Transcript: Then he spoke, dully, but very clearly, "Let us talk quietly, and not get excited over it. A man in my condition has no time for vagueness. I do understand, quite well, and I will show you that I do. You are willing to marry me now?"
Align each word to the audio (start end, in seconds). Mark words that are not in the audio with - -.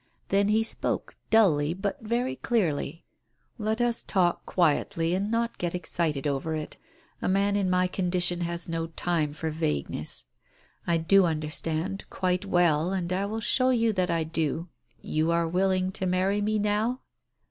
Then 0.29 0.47
he 0.47 0.63
spoke, 0.63 1.15
dully, 1.29 1.75
but 1.75 1.99
very 2.01 2.35
clearly, 2.35 3.05
"Let 3.59 3.79
us 3.81 4.01
talk 4.01 4.47
quietly, 4.47 5.13
and 5.13 5.29
not 5.29 5.59
get 5.59 5.75
excited 5.75 6.25
over 6.25 6.55
it. 6.55 6.77
A 7.21 7.29
man 7.29 7.55
in 7.55 7.69
my 7.69 7.85
condition 7.85 8.41
has 8.41 8.67
no 8.67 8.87
time 8.87 9.31
for 9.31 9.51
vagueness. 9.51 10.25
I 10.87 10.97
do 10.97 11.25
understand, 11.27 12.05
quite 12.09 12.45
well, 12.47 12.91
and 12.91 13.13
I 13.13 13.27
will 13.27 13.41
show 13.41 13.69
you 13.69 13.93
that 13.93 14.09
I 14.09 14.23
do. 14.23 14.69
You 15.03 15.29
are 15.29 15.47
willing 15.47 15.91
to 15.91 16.07
marry 16.07 16.41
me 16.41 16.57
now?" 16.57 17.01